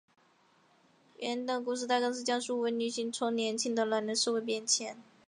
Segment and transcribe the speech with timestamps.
[1.19, 4.97] 原定的故事大纲是讲述五位女性从年青到老年的社会变迁。